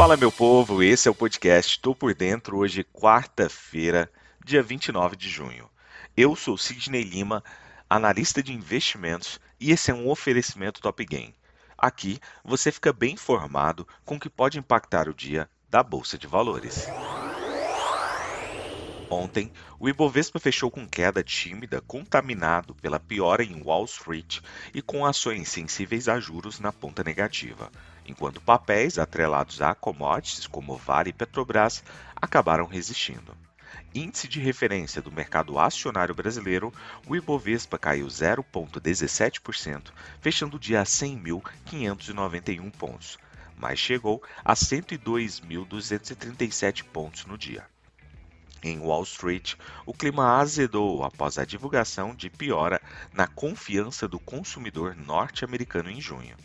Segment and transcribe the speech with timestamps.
[0.00, 4.10] Fala, meu povo, esse é o podcast Tô por Dentro, hoje, quarta-feira,
[4.42, 5.68] dia 29 de junho.
[6.16, 7.44] Eu sou Sidney Lima,
[7.88, 11.34] analista de investimentos, e esse é um oferecimento Top Game.
[11.76, 16.26] Aqui você fica bem informado com o que pode impactar o dia da Bolsa de
[16.26, 16.88] Valores.
[19.12, 24.38] Ontem, o Ibovespa fechou com queda tímida, contaminado pela piora em Wall Street
[24.72, 27.72] e com ações sensíveis a juros na ponta negativa,
[28.06, 31.82] enquanto papéis atrelados a commodities como Vale e Petrobras
[32.14, 33.36] acabaram resistindo.
[33.92, 36.72] Índice de referência do mercado acionário brasileiro,
[37.04, 43.18] o Ibovespa caiu 0,17%, fechando o dia a 100.591 pontos,
[43.56, 47.66] mas chegou a 102.237 pontos no dia.
[48.62, 49.54] Em Wall Street,
[49.86, 56.36] o clima azedou após a divulgação de piora na confiança do consumidor norte-americano em junho.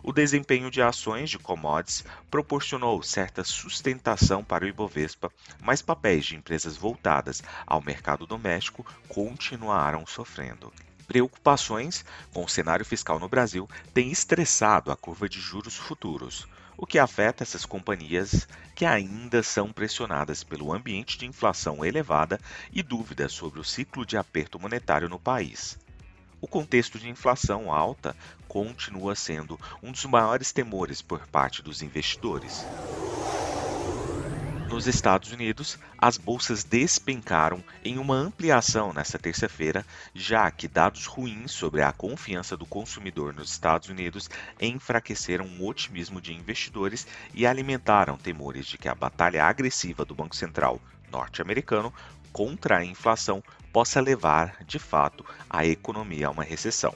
[0.00, 6.36] O desempenho de ações de commodities proporcionou certa sustentação para o Ibovespa, mas papéis de
[6.36, 10.72] empresas voltadas ao mercado doméstico continuaram sofrendo.
[11.08, 16.46] Preocupações com o cenário fiscal no Brasil têm estressado a curva de juros futuros
[16.78, 22.38] o que afeta essas companhias que ainda são pressionadas pelo ambiente de inflação elevada
[22.72, 25.78] e dúvidas sobre o ciclo de aperto monetário no país.
[26.40, 28.14] O contexto de inflação alta
[28.46, 32.68] continua sendo um dos maiores temores por parte dos investidores.
[34.68, 41.52] Nos Estados Unidos, as bolsas despencaram em uma ampliação nesta terça-feira, já que dados ruins
[41.52, 44.28] sobre a confiança do consumidor nos Estados Unidos
[44.60, 50.34] enfraqueceram o otimismo de investidores e alimentaram temores de que a batalha agressiva do Banco
[50.34, 50.80] Central
[51.12, 51.94] norte-americano
[52.32, 56.92] contra a inflação possa levar, de fato, a economia a uma recessão.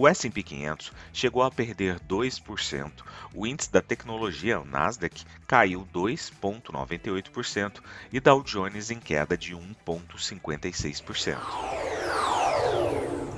[0.00, 2.92] O S&P 500 chegou a perder 2%,
[3.34, 11.36] o índice da tecnologia, o Nasdaq, caiu 2,98% e Dow Jones em queda de 1,56%.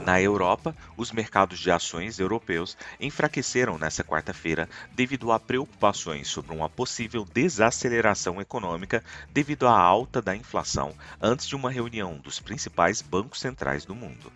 [0.04, 6.68] Na Europa, os mercados de ações europeus enfraqueceram nesta quarta-feira devido a preocupações sobre uma
[6.68, 9.02] possível desaceleração econômica
[9.32, 10.92] devido à alta da inflação
[11.22, 14.30] antes de uma reunião dos principais bancos centrais do mundo.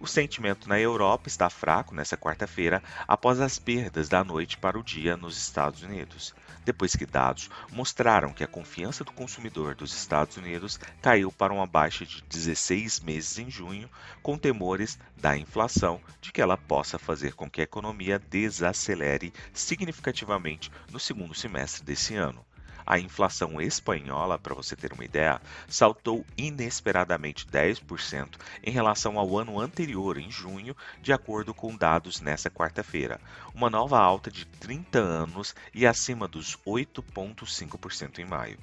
[0.00, 4.82] O sentimento na Europa está fraco nesta quarta-feira após as perdas da noite para o
[4.82, 6.32] dia nos Estados Unidos,
[6.64, 11.66] depois que dados mostraram que a confiança do consumidor dos Estados Unidos caiu para uma
[11.66, 13.90] baixa de 16 meses em junho,
[14.22, 20.70] com temores da inflação de que ela possa fazer com que a economia desacelere significativamente
[20.92, 22.46] no segundo semestre desse ano.
[22.90, 29.60] A inflação espanhola, para você ter uma ideia, saltou inesperadamente 10% em relação ao ano
[29.60, 33.20] anterior, em junho, de acordo com dados nesta quarta-feira,
[33.54, 38.58] uma nova alta de 30 anos e acima dos 8,5% em maio.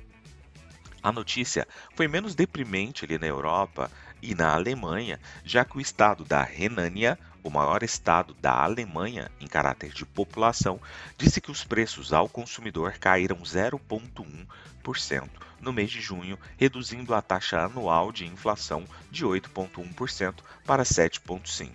[1.03, 3.91] A notícia foi menos deprimente ali na Europa
[4.23, 9.45] e na Alemanha, já que o estado da Renânia, o maior estado da Alemanha em
[9.45, 10.81] caráter de população,
[11.15, 15.29] disse que os preços ao consumidor caíram 0,1%
[15.61, 20.33] no mês de junho, reduzindo a taxa anual de inflação de 8,1%
[20.65, 21.71] para 7,5%.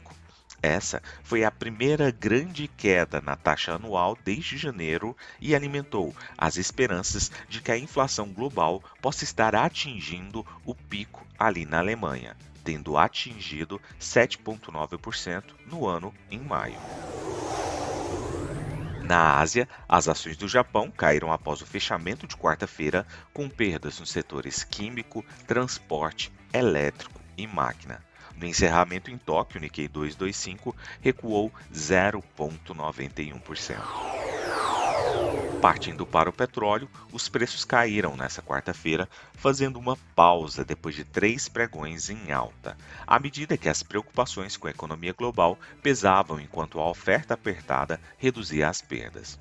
[0.60, 7.30] Essa foi a primeira grande queda na taxa anual desde janeiro e alimentou as esperanças
[7.48, 12.36] de que a inflação global possa estar atingindo o pico ali na Alemanha,
[12.70, 16.78] tendo atingido 7,9% no ano em maio.
[19.02, 23.04] Na Ásia, as ações do Japão caíram após o fechamento de quarta-feira,
[23.34, 28.04] com perdas nos setores químico, transporte, elétrico e máquina.
[28.36, 34.09] No encerramento em Tóquio, o Nikkei 225 recuou 0,91%.
[35.60, 41.50] Partindo para o petróleo, os preços caíram nesta quarta-feira, fazendo uma pausa depois de três
[41.50, 46.88] pregões em alta, à medida que as preocupações com a economia global pesavam enquanto a
[46.88, 49.38] oferta apertada reduzia as perdas.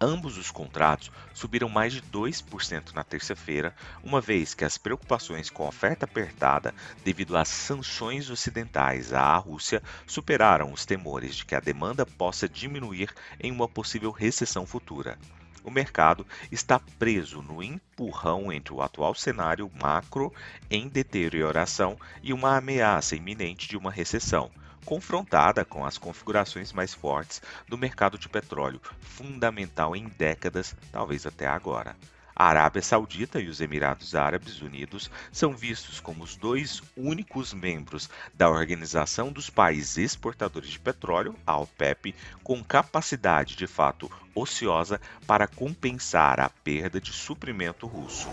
[0.00, 5.64] Ambos os contratos subiram mais de 2% na terça-feira, uma vez que as preocupações com
[5.64, 11.60] a oferta apertada devido às sanções ocidentais à Rússia superaram os temores de que a
[11.60, 15.18] demanda possa diminuir em uma possível recessão futura.
[15.64, 20.32] O mercado está preso no empurrão entre o atual cenário macro
[20.70, 24.50] em deterioração e uma ameaça iminente de uma recessão
[24.84, 31.46] confrontada com as configurações mais fortes do mercado de petróleo, fundamental em décadas, talvez até
[31.46, 31.94] agora.
[32.38, 38.08] A Arábia Saudita e os Emirados Árabes Unidos são vistos como os dois únicos membros
[38.32, 42.14] da Organização dos Países Exportadores de Petróleo, a OPEP,
[42.44, 48.28] com capacidade de fato ociosa para compensar a perda de suprimento russo.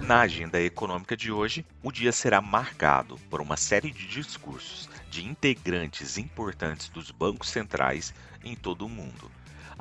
[0.00, 5.26] Na agenda econômica de hoje, o dia será marcado por uma série de discursos de
[5.26, 9.30] integrantes importantes dos bancos centrais em todo o mundo.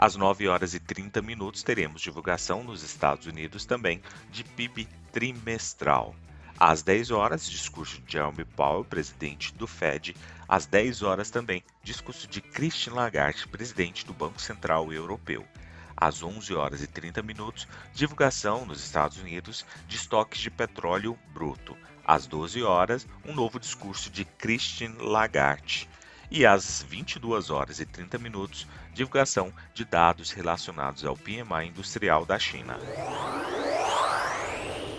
[0.02, 4.02] Às 9 horas e 30 minutos teremos divulgação nos Estados Unidos também
[4.32, 6.16] de PIB trimestral.
[6.60, 10.18] Às 10 horas, discurso de Jerome Powell, presidente do Fed.
[10.50, 15.46] Às 10 horas também, discurso de Christine Lagarde, presidente do Banco Central Europeu.
[15.96, 21.78] Às 11 horas e 30 minutos, divulgação nos Estados Unidos de estoques de petróleo bruto.
[22.04, 25.88] Às 12 horas, um novo discurso de Christine Lagarde
[26.32, 32.40] e às 22 horas e 30 minutos, divulgação de dados relacionados ao PMI industrial da
[32.40, 32.80] China.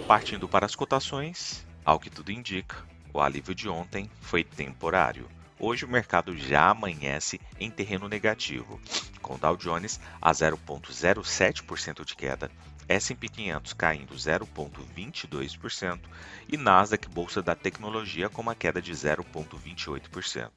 [0.07, 2.77] Partindo para as cotações, ao que tudo indica,
[3.15, 5.27] o alívio de ontem foi temporário.
[5.59, 8.79] Hoje o mercado já amanhece em terreno negativo,
[9.23, 12.51] com Dow Jones a 0,07% de queda,
[12.89, 16.01] S&P 500 caindo 0,22%
[16.49, 20.51] e Nasdaq Bolsa da Tecnologia com uma queda de 0,28%.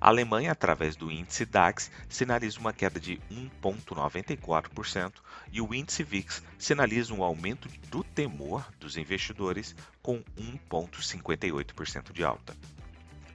[0.00, 5.14] A Alemanha, através do índice DAX, sinaliza uma queda de 1,94%
[5.50, 12.56] e o índice VIX sinaliza um aumento do temor dos investidores com 1,58% de alta.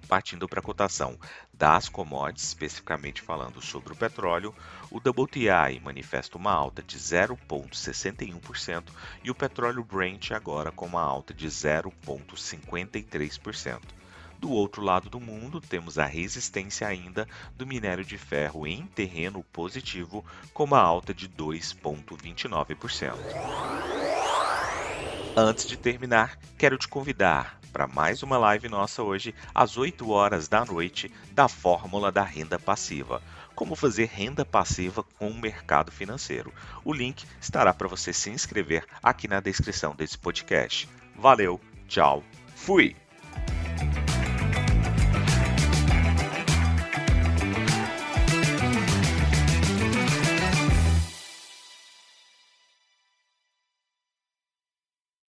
[0.07, 1.19] Partindo para a cotação
[1.53, 4.55] das commodities, especificamente falando sobre o petróleo,
[4.89, 8.85] o WTI manifesta uma alta de 0,61%
[9.23, 14.02] e o petróleo Brent agora com uma alta de 0,53%.
[14.43, 17.25] Do outro lado do mundo, temos a resistência ainda
[17.55, 23.15] do minério de ferro em terreno positivo, com uma alta de 2,29%.
[25.33, 30.49] Antes de terminar, quero te convidar para mais uma live nossa hoje, às 8 horas
[30.49, 33.21] da noite, da Fórmula da Renda Passiva.
[33.55, 36.53] Como fazer renda passiva com o mercado financeiro.
[36.83, 40.89] O link estará para você se inscrever aqui na descrição desse podcast.
[41.15, 42.21] Valeu, tchau,
[42.57, 43.02] fui!